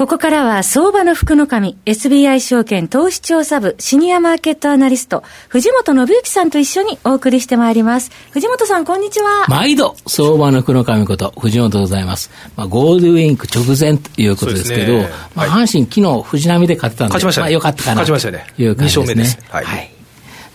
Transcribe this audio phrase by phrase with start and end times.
[0.00, 8.10] ここからは相場の福の神 SBI 証券投資調査部シニアマーケットアナリスト藤本信之さんと一緒にお送りしてまいります。
[8.30, 9.44] 藤本さんこんにちは。
[9.48, 18.02] 毎度相場の福の神こと藤本でございます、まあ、ゴールデンウィーク直前ということですけど、ね、まあ、阪神昨日藤波で勝ってたんで勝ちました、ね、まあ、よかったかな。
[18.06, 18.46] という感じですね。
[18.56, 19.38] 2勝目です。
[19.50, 19.90] はい、はい。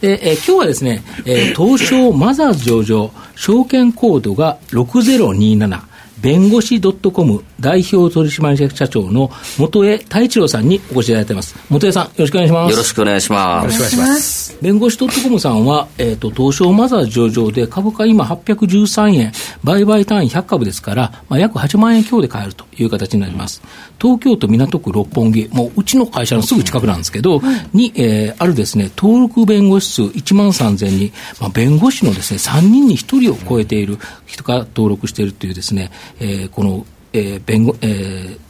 [0.01, 5.81] で、えー、今日はですね、えー、東証マザーズ上場、証券コードが6027、
[6.25, 9.29] 弁護士 .com 代表取締役社長の
[9.59, 11.55] 元江太一郎さんにお越しいただいています。
[11.69, 12.71] 元江さん、よろしくお願いします。
[12.71, 13.63] よろしくお願いします。
[13.63, 14.57] よろしくお願いします。
[14.59, 23.61] 弁護士 .com さんは、えっ、ー、と、東証マザーズ上場で株価今813円、売買単位100株ですから、まあ、約8万円強で買えるという形になります。
[24.01, 27.39] 東京都港区六本木、もううちの会社のすぐ近くなんですけど、
[27.71, 38.45] に、えー、あるですね、登録弁護士数1万3000人、まあ、弁護士のですね、3人に1人を超えている人が登録しているというですね、えー、この、えー、弁護、えー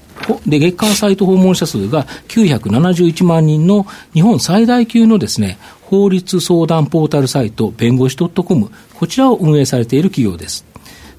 [0.46, 10.66] で、月間サイト訪問者数が971万人の日本最大級のですね、法律相談ポータルサイト、弁護士 .com、こちらを運営されている企業です。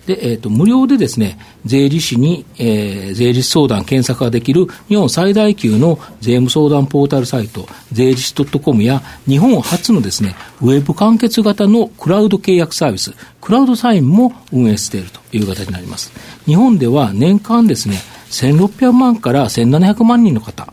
[0.07, 16.12] で、えっ、ー、と、無料でですね、税理士に、えー、税理士相談検索ができる日本最大級の税務相談ポータルサイト、税理士 .com や日本初のですね、ウェブ完結型のクラウド契約サービス、クラウドサインも運営しているという形になります。
[16.47, 17.97] 日本では年間ですね、
[18.31, 20.73] 1600万から1700万人の方、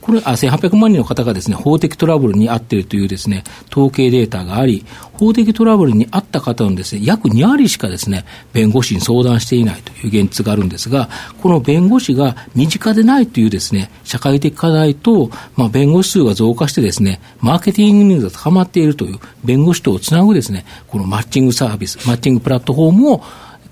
[0.00, 11.08] これ、あ、1800万人の方がですね、法的トラブルに遭っているというですね、統計データがあり、法的トラブルに遭った方のですね、約2割しかですね、弁護士に相談していないという現実があるんですが、
[11.42, 23.22] この弁護士が身近でないというですね、社会的課題と、まあ、弁護士数が増加してですね、マーケティングニーズが高まっているという弁護士とをつなぐですね、このマッチングサービス、マッチングプラットフォームを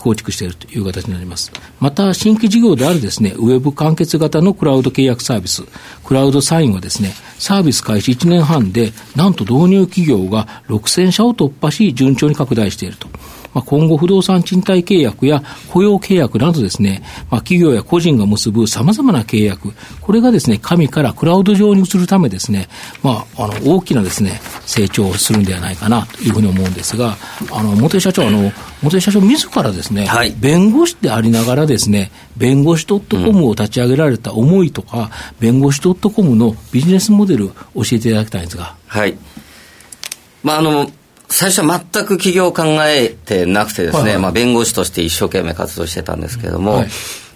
[0.00, 1.52] 構築しているという形になります。
[1.78, 5.62] また、新規事業であるですね、ウェブ完結型のクラウド契約サービス、
[6.04, 13.08] クラウドサインはですね、サービス開始1年半で、なんと導入企業が6000社を突破し、順調に拡大していると。
[13.54, 22.68] まあ、今後不動産賃貸契約や雇用契約などですね、まあ、企業や個人が結ぶ様々な契約、これがですね、紙からクラウド上に移るためですね、
[23.02, 27.16] まあ、あの、大きなですね、成長をするんではないかなというふうに思うんですが、
[27.52, 28.52] あの、元社長、あの、
[28.82, 35.08] 元社長自らですね、はい、弁護士でありながらですね、弁護士 .com を立ち上げられた思いとか、うん、
[35.40, 38.74] 弁護士 .com のビジネスモデル教えていただきたいんですが。
[38.86, 39.16] はい。
[40.42, 40.90] まあ、あの、
[41.30, 46.88] 最初は全く起業を考えてなくてですね、はいはい、まあ、弁護士として一生懸命活動してたんですけれども、はい、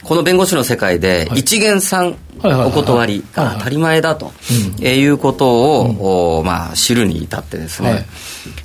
[0.02, 4.32] この弁護士の世界で一元さんお断りが当たり前だと
[4.80, 8.04] いうことを、まあ、知るに至ってですね、はい、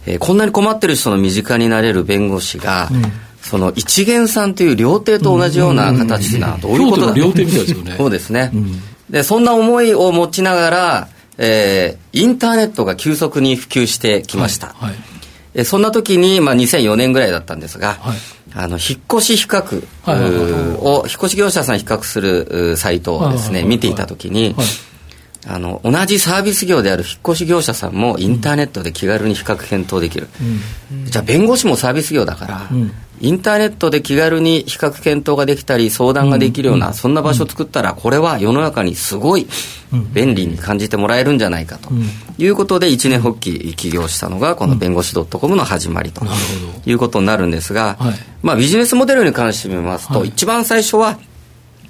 [0.07, 3.03] えー、こんなに困ってる人の身近になれる弁護士が、うん。
[3.41, 7.95] その一元さんという料亭と同じような形などういうことだ料亭みたいですよね。
[7.97, 8.51] そうですね。
[8.53, 11.07] うん、で、そんな思いを持ちながら、
[11.37, 14.67] えー、インターネットが急速に普及してきました。
[14.67, 14.83] はい。
[14.87, 15.18] はい
[15.53, 18.17] えそんな時に、まあ、2004年ぐらいだったんですが、はい、
[18.53, 19.83] あの引っ越し比較
[20.79, 24.55] を、引っ越し業者さん比較するサイトをですね、見ていた時に、
[25.47, 30.27] あの同じサービス業である引っ越し業者さんもインターネットで気軽に比較検討できる、
[30.91, 32.91] うん、じゃあ弁護士もサービス業だから、うん、
[33.21, 39.47] インターネットで気軽に比較検討ができたり相談ができるような、そんな場所を作ったらこれは世の中にすごい
[40.13, 41.89] 便利に感じてもらえるんじゃないかと。
[42.37, 46.25] いうことで一年発起起業したのがこの弁護士 .com の始まりと
[46.85, 47.97] いうことになるんですが、
[48.41, 51.17] まあ、ビジネスモデルに関してみますと、一番最初は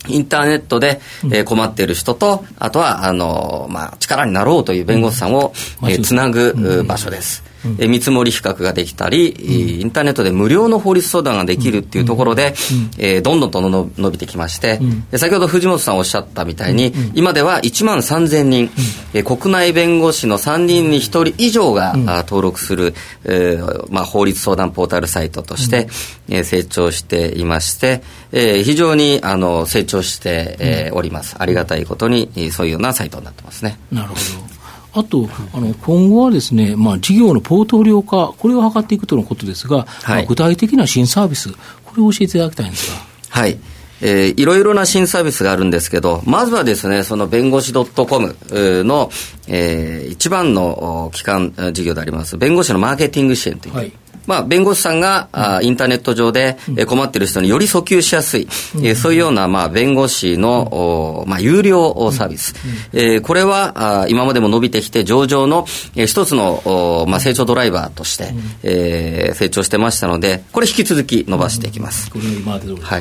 [0.07, 7.48] インターネットで、えー、困っている人と、あとは、あの、まあ、力になろうという弁護士さんを、えー、つなぐ、場所です。
[7.77, 12.53] え見積もり比較ができたり、インターネットで無料の法律相談ができるっていうところで、
[12.97, 14.79] えどんどんとの伸びてきまして、
[15.15, 18.69] 先ほど藤本さんおっしゃったみたいに、今では1万3000人、
[19.13, 22.93] え国内弁護士の3人に1人以上が、登録する、
[23.25, 25.87] えまあ、法律相談ポータルサイトとして、
[26.29, 28.01] え成長していまして、
[28.31, 31.35] え非常にあの成長して、えおります。
[31.39, 33.77] ありがたいことに、そういうようなサイトになってますね。
[33.91, 34.48] なるほど。
[34.93, 40.15] あと、あの今後はですね、まあ、事業のポートフォリオ化、これを図っていくとのことですが、はい。
[40.17, 41.51] まあ、具体的な新サービス、
[41.85, 42.97] これを教えていただきたいんですが。
[43.29, 43.57] はい。
[44.01, 49.11] えー、いろいろな新サービスがあるんですけど、まずはですね、その弁護士 .com の、
[49.47, 53.91] えー、一番の機関事業であります、弁護士のマーケティング支援という、はい、
[54.29, 58.47] まあ、弁護士さんが、あインターネット上で、え困っている人により訴求しやすい、
[58.83, 62.53] えそういうような、まあ、弁護士の、まあ、有料サービス。
[62.93, 65.65] えこれは、あ今までも伸びてきて、上場の、
[65.95, 72.11] え一つの、まあ、成長ドライバーとして、え成長してましたので、これ引き続き伸ばしていきます。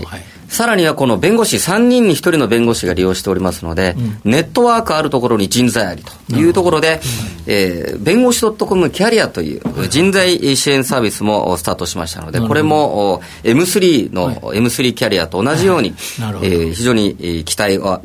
[0.07, 0.39] はい。
[0.49, 3.95] さらにはこの弁護士、3人に1人の弁護士が利用しておりますので、
[4.25, 7.53] うん、ネットワークあるところに人材ありというところで、うん。
[7.53, 18.03] えー、弁護士 .com キャリアという人材支援サービスもスタートしましたので、これも M3 の M3 キャリアと同じように、はい、えー、非常に期待が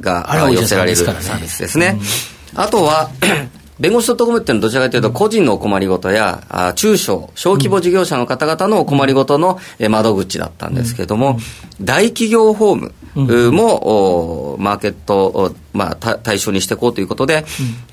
[0.52, 2.00] 寄せられるサービスですね。
[2.56, 3.10] あとは
[3.80, 9.60] 弁護士 .com っていうのはどちらかというと、個人のお困りごとや、あ中小、小規模事業者の方々のお困りごとの
[9.90, 11.40] 窓口だったんですけれども、
[11.82, 17.44] 大企業ホーム、も、マーケットを、まあ、対象にしていこうということで、うん、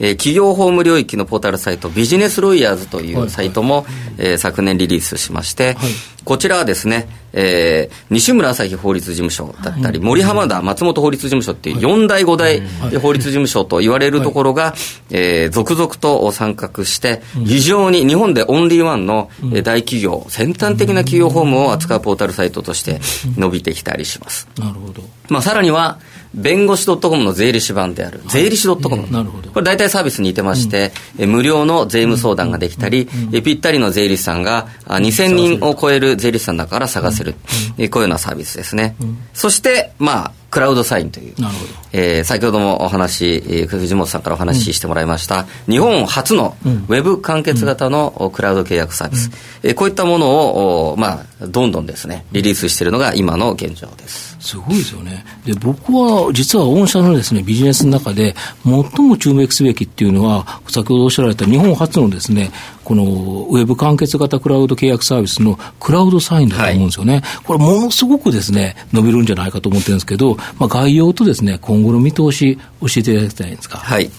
[0.06, 3.84] えー、企業法務領域のポータルサイト、ビジネスロイヤーズというサイトも、
[4.18, 5.90] えー、昨年リリースしまして、はい、
[6.24, 12.60] こちらはですね、えー、西村朝日法律事務所だったり、はい、森浜田松本法律事務所っていう4代5代
[12.98, 14.74] 法律事務所と言われるところが、
[15.10, 19.30] えー、続々と参画して、非常に日本でオンリーワンの
[19.62, 23.00] 大企業、先端的な企業法務を扱うポータルサイトとして
[23.36, 24.48] 伸びてきたりします。
[24.58, 25.02] なるほど。
[25.28, 25.98] まあ、さらには、
[26.34, 29.50] 弁護士 .com の税理士版である、税理士 .com、なるほど。
[29.50, 37.34] これ大体サービスに似てまして、うん、無料の税務相談ができたり、うん、ぴったりの税理士さんが2000人を超える税理士さんだから探せる、
[37.78, 38.94] うん、こういうようなサービスですね。
[39.34, 41.72] そして、まあ、クラウドサインという、なるほど。
[41.92, 54.36] えー、先ほどもお話、えー、藤本さんからお話ししてもらいました、日本初のウェブ完結型のクラウド契約サービス、うん、えー、こういったものを、まあ、どんどんですね、リリースしているのが今の現状です。
[54.40, 55.24] すごいですよね。
[55.44, 62.50] で、僕は実は御社のですね、ビジネスの中で最も注目すべきっていうのは、先ほどおっしゃられた日本初のですね、
[62.84, 67.14] このウェブ完結型クラウド契約サービスのクラウドサインだと思うんですよね。
[67.14, 73.78] はい、これものすごくですね、伸びるんじゃないかと思ってるんですけど、まあ、概要とですね、今後の見通し教えていただきたいんですか。
[73.78, 74.10] はい。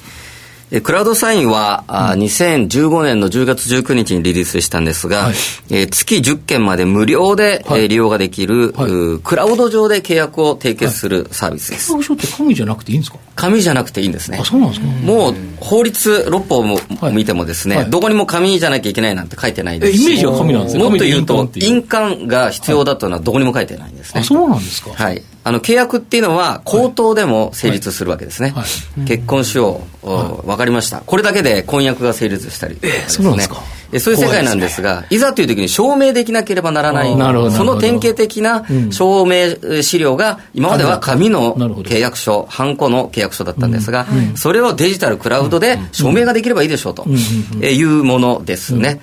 [0.80, 5.34] クラウドサインは、うん、2015年の10月19日にリリースしたんですが、はい、
[5.70, 11.92] えー、月10件まで無料で、はい、利用ができる、はい、クラウド上で契約を締結するサービスです。
[11.92, 13.18] 契約書って紙じゃなくていいんですか？
[13.36, 14.38] 紙じゃなくていいんですね。
[14.40, 14.88] あ、そうなんですか。
[14.88, 16.78] もう、法律6法も
[17.12, 20.02] 見てもですね、どこにも紙じゃなきゃいけないなんて書いてないです。
[20.02, 20.84] イメージは紙なんですね。
[20.84, 24.22] もっと言うと、印鑑が必要だというのはどこにも書いてないんですね。
[24.22, 24.92] あ、そうなんですか。
[24.92, 25.24] はい。
[25.44, 29.00] あの契約っていうのは口頭でも成立するわけですね、はい。
[29.00, 31.02] はい、結婚しよう、かりました。
[31.02, 33.62] これだけで婚約が成立したり、えー、そうなんですか。
[34.00, 47.06] そういう世界なんですが、いざという時に証明できなければならない、その典型的な証明資料が、今までは紙の契約書、ハンコの契約書だったんですが、それをデジタル、クラウドで証明ができればいいでしょうと。
[47.06, 49.02] いうものですね。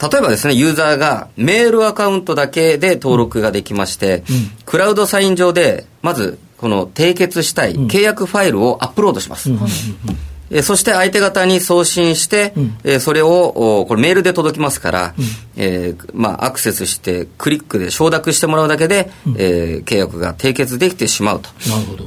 [0.00, 9.50] 例えばですね、ユーザーがメールアカウントだけで登録ができまして、うん、クラウドサイン上で、まず、この締結したい契約ファイルをアップロードします。
[9.50, 9.58] うん
[10.50, 15.24] えそして相手方に送信して、うん、えそれをこれメールで届きますから、うん、
[15.56, 21.50] えー、まあ、アクセスしてクリックで承諾してもらうだけで、うん、えー、契約が締結できてしまうと、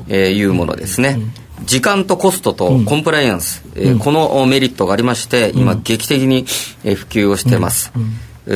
[0.08, 1.20] えー、いうものですね。
[1.66, 6.46] 時間とコストとコンプライアンス、うん、えー、このメリットがありまして、今、劇的に
[6.84, 7.92] 普及をしています。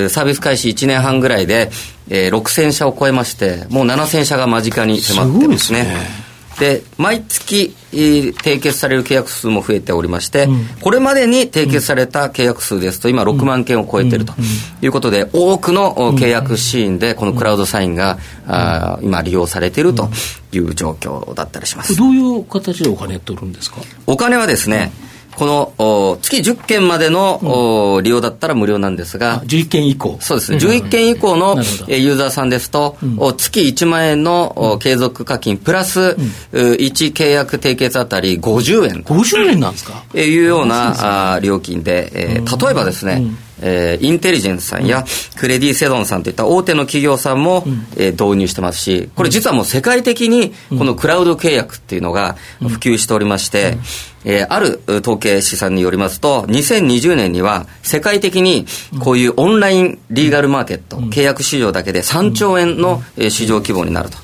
[0.09, 1.69] サービス開始1年半ぐらいで、
[2.09, 6.24] えー、6000社を超えまして、もう7000社が間近に迫ってますね。
[6.59, 14.33] で毎月、締結される契約数も増えておりまして、うん、これまでに締結された契約数ですと、今、6万件を超えていると
[14.81, 20.09] いうことで、多くの契約シーンで、このクラウドサインが、あ今、利用されていると
[20.53, 21.95] いう状況だったりします。
[21.95, 23.77] どういう形でお金取るんですか？
[24.07, 30.17] お金はですね、うんこの月10件までの、うん、利用だったら無料なんですが、11件以降。
[30.21, 31.55] そうですね、11件以降の
[31.87, 36.15] ユーザーさんですと、うん、月1万円の継続課金プラス、
[36.51, 40.03] うん、1契約締結あたり50円50円なんですか？
[40.15, 43.23] いうようなあ料金で、えー、例えばですね、
[43.61, 45.05] えー、インテリジェンスさんや
[45.37, 53.77] クレディ・セドンさんといった大手の企業さんも、うん、えー、導入してますし、これ実はもう世界的にこのクラウド契約っていうのが普及しておりまして、
[54.25, 58.65] うん、えー、ある統計試算によりますと、2020年には世界的に
[58.99, 64.17] こういうオンラインリーガルマーケット、契約市場だけで3兆円の市場規模になると。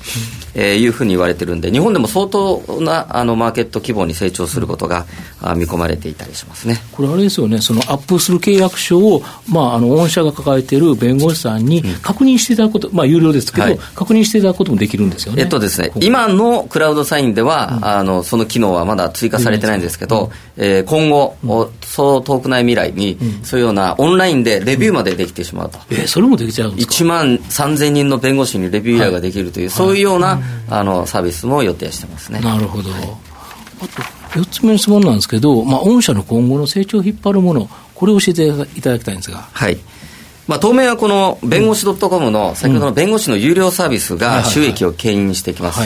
[0.54, 5.06] えー、いうふうに言われてるんで、日本でも相当なあのマーケット規模に成長することが、
[5.42, 6.80] あ見込まれていたりしますね。
[6.92, 15.42] これ、あれですよね、そのアップする契約書を、まあ、あの御社が抱えている弁護士さんに確認していただくこと、まあ、有料ですけど、はい、確認していただくこともできるんですよね。
[15.42, 25.78] えっとですね、今のクラウドサインでは、うん、あのその機能はまだ追加されてないんですけど、うん、えー、今後、うん、そう遠くない未来に、そういうようなオンラインでレビューまでできてしまうと。
[25.90, 32.40] えー、それもできちゃうんですか ?1 万3000人の弁護士にレビュー依頼ができるという、はい、そういうような、あのサービスも予定してますね。
[32.40, 32.90] なるほど。
[32.90, 34.02] あと、
[34.38, 38.46] 4つ目の質問なんですけど、まあ、御社の今後の成長を引っ張るもの、これを教えて
[38.78, 39.48] いただきたいんですが。
[39.52, 39.78] はい。
[40.46, 45.80] まあ、当面はこの弁護士 .com の先ほどの弁護士の有料サービスが収益を牽引してきます。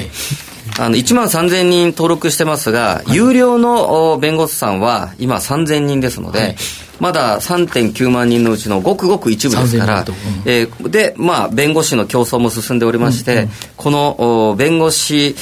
[0.79, 6.57] あの1万3000人登録してますが、有料の弁護士さんは今3000人ですので、
[7.01, 10.05] まだ3.9万人のうちのごくごく一部ですから、
[10.45, 15.35] えー、で、まあ、弁護士の競争も進んでおりまして、この弁護士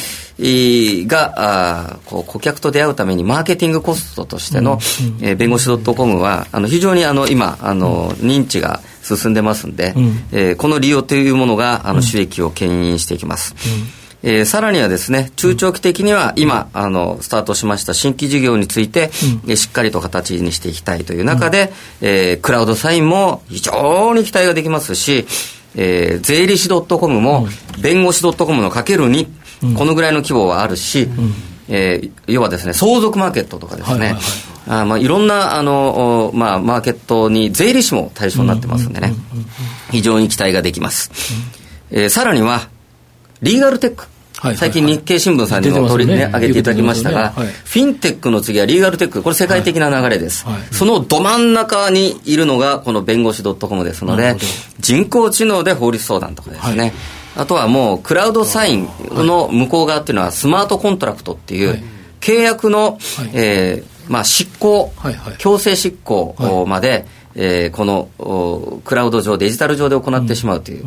[1.06, 4.78] があこう顧客と出会うためにマーケティングコストとしての、
[5.22, 13.54] えー、弁護士 .com はあの非常にあの今あの認知が進んでますんで、うん、えー、この利用というものがあの収益を牽引していきます。
[13.54, 19.10] うん、えー、さらにはですね、中長期的には今、あの、スタートしました新規事業について、
[19.46, 25.26] うん、しっかりと形にしていきたいという中で、うん、えー、クラウドサインも非常に期待ができますし、
[25.76, 27.46] えー、税理士 .com も、
[27.82, 31.06] 弁護士 .com のかける2、このぐらいの規模はあるし、
[31.68, 34.22] えー、要はですね、相続マーケットとかですね、はいはいはい。
[34.66, 39.12] あまあ、いろんなあの、まあ、マーケットに税理士も対象になってますんでね、
[39.90, 41.10] 非常に期待ができます。
[41.90, 42.68] えー、さらには、
[43.42, 44.13] リーガルテック。
[44.56, 50.44] 最近日経新聞さんにも取り、ね、上げていただきましたが、フィンテックの次はリーガルテック、これ世界的な流れです。
[50.72, 54.36] そのど真ん中にいるのがこの弁護士 .com ですので、
[54.80, 56.92] 人工知能で法律相談とかですね、
[57.36, 61.82] あとはもうクラウドサインの向こう側っていうのはスマートコントラクトっていう、
[62.20, 62.98] 契約の、
[63.32, 64.92] えーまあ、執行、
[65.38, 67.04] 強制執行まで、はい、
[67.36, 70.84] えー、このクラウド上、デジタル上で行ってしまうという。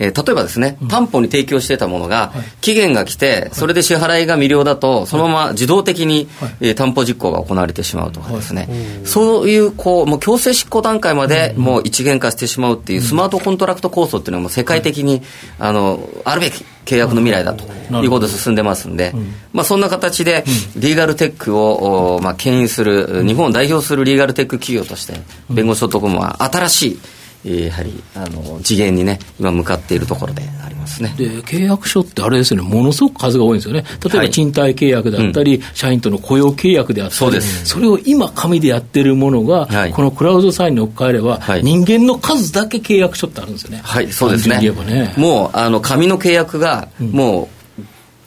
[0.00, 6.26] えー、例えばですね、担保に提供してたものが、期限が来て、それで支払いが未了だと、そのまま自動的に、
[6.60, 8.66] えー、担保実行が行われてしまうとかですね、
[9.04, 15.22] そういう、こう、もう強制執行段階までもう一元化してしまうっていう、スマートコントラクト構想っていうのはもう世界的に、
[15.58, 17.64] あの、あるべき契約の未来だと
[18.02, 18.06] い。
[18.06, 19.12] うことで進んでますんで、
[19.52, 20.44] まあ、そんな形で、
[20.76, 26.98] リーガルテックを、まあ、牽引する、日本を代表するリーガルテック企業として、弁護士ともは新しい、
[27.44, 31.14] やはりあの次元にね、今向かっているところでありますね。
[31.16, 37.66] で契約書ってあれですよね、ものすごく数が多いんですよね、例えば賃貸契約だったり、はい社員との雇用契約であったり、そうです。
[37.66, 43.80] それを今、紙でやってるものが、はい、このクラウドサインに置き換えれば、はい、人間の数だけ契約書ってあるんですよね。
[43.82, 44.60] はい、そうですね。
[44.60, 45.14] ね。
[45.16, 47.60] もうあの紙の契約が、もう、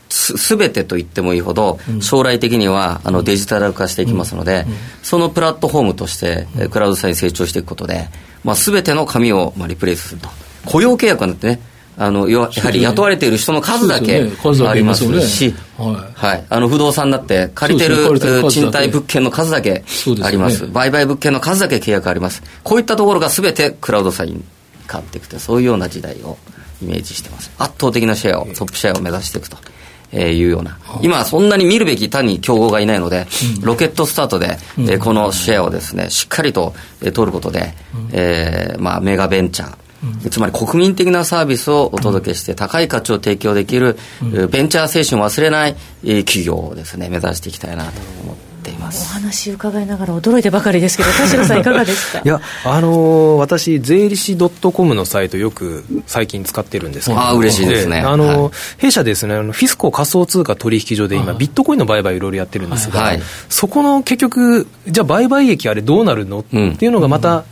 [0.10, 4.66] すべてと言ってもいいほど、将来的にはあのデジタル化していきますので、
[5.02, 8.10] そのプラットフォームとして、クラウドサイン成長していくことで、
[8.44, 10.30] まあ、全ての紙を、まあ、リプレイスすると。
[10.66, 11.60] 雇用契約なんてね。
[11.96, 14.28] あのやはり雇われている人の数だけ
[14.68, 18.20] ありますし、はい、あの不動産だって借りてる
[18.50, 19.84] 賃貸物件の数だけ
[20.24, 24.44] あります、売買物件の数だけ契約あります、こういったところがすべてクラウドサインに
[24.90, 25.38] 変わっていくと。
[25.40, 26.38] そういうような時代を
[26.82, 27.52] イメージしてます。
[27.58, 29.58] 圧倒的なシェアを、トップシェアを目指していくと。
[30.14, 33.28] えー、いうような、今、そんなに見るべき単に競合がいないので、
[33.62, 37.74] ロケットスタートで、えー、このシェアをですねしっかりと、えー、取ることで、
[38.14, 43.98] えーまあ、メガベンチャー、つまり国民的なサービスをお届けして高い価値を提供できる、
[44.50, 47.92] ベンチャー精神を忘れない企業をですね目指していきたいなと
[48.24, 49.04] 思ってています。
[49.04, 52.22] お話伺いながら驚いてばかりですけど 田代さんいかがですか？
[52.24, 57.22] いやあのー、私税理士 .com のサイトよく最近使ってるんですけど。
[57.22, 58.00] あ嬉しいですね。
[58.00, 67.44] あのーはい、弊社ですねあのフィスコ仮想通貨取引所で今ビットコインの売買いろいろやってるんですが、はい、そこの結局じゃあ売買益あれどうなるの、っていうのがまた、は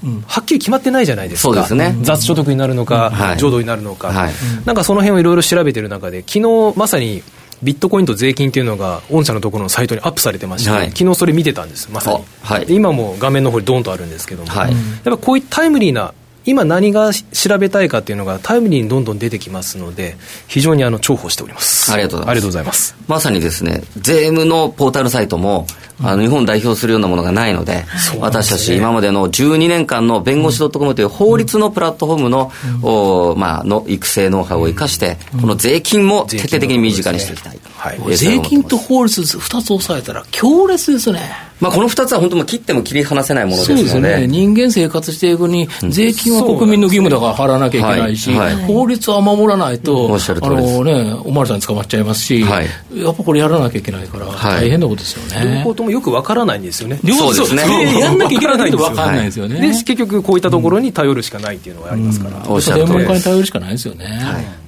[0.42, 1.44] っきり決まってないじゃないですか。
[1.44, 1.96] そうですね。
[2.02, 4.34] 雑所得になるのか、浄土になるのか、はい、
[4.66, 7.24] なんかその辺をいろいろ調べてる中で昨日まさに
[7.64, 12.24] ビットコインと税金っていうのが、御社のところのサイトにアップされてまして、はい、昨日それ見てたんです、まさに。
[12.42, 16.14] はい、今も画面の方にドンとあるんですけども、はい、やっぱこういうタイムリーな
[16.46, 20.16] 今何が調べたいかっていうのがタイムリーにどんどん出てきますので
[20.48, 21.92] 非常にあの重宝しております。
[21.92, 22.96] ありがとうございます。
[23.08, 25.68] まさにですね税務のポータルサイトも
[26.04, 41.20] あの日本を代表するようなものがないので、うん、私たち今までの12年間の弁護士 .com という法律のプラットフォームのうん、おまあ、の育成ノウハウを生かして、この税金も徹底的に身近にしていきたい、はい、税金と法律2つ抑えたら強烈ですね。
[41.60, 43.90] まあ、この2つは本当も切っても切り離せないものですので。
[43.90, 55.56] そうですね、人間生活していくに、税金は国民の義務だから払わなきゃいけないし、はいはい、法律は守らないと、おっしゃるあのね、おまるさんに捕まっちゃいますし、はい、やっぱこれやらなきゃいけないから、大変なことですよね。
[55.58, 57.00] 両方ともよくわからないんですよね。
[57.04, 58.00] そうですね。
[58.00, 59.60] やんなきゃいけないと分からないですよね。
[59.60, 62.38] で結局、こういったところに頼るしかないっていうのがありますから。
[62.38, 64.06] うん、専門家に頼るしかないですよね。
[64.06, 64.61] はい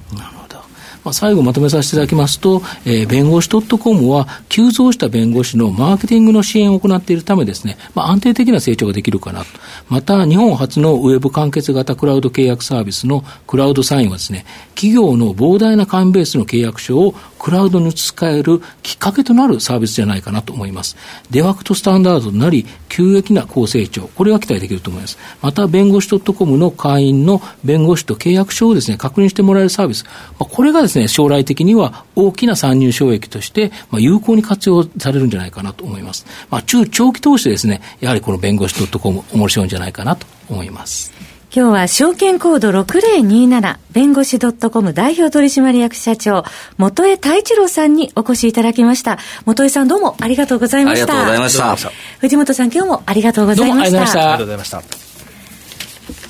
[1.04, 9.46] まあ、最後まとめさせていただきますと、えー、弁護士 .com は急増した弁護士のマーケティングの支援を行っているためですね、まあ、安定的な成長ができるかなと。
[9.88, 20.96] また、日本初のウェブ完結型クラウド契約サービスのクラウドサインはですね、企業の膨大な会員ベースの契約書をクラウドに使えるきっかけとなるサービスじゃないかなと思います。
[21.30, 25.18] デファクトスタンダードとなり、急激な高成長、これは期待できると思います。
[25.42, 36.26] また、弁護士 .com の会員の弁護士と契約書をですね、確認してもらえるサービス、まあ、これがですね、将来的には大きな参入障益として、まあ、有効に活用されるんじゃないかなと思います。
[36.50, 41.12] まあ、中長期投資でですね、やはりこの弁護士 .com 面白いんじゃないかなと思います。
[41.54, 46.44] 今日は証券コード6027弁護士 .com 代表取締役社長
[46.78, 49.18] 元江太一郎さんにお越しいただきました。
[49.44, 51.12] 元江さんどうもありがとうございました。
[51.12, 51.92] ありがとうございました。
[52.18, 54.00] 藤本さん今日もありがとうございました。
[54.00, 55.13] ありがとうございました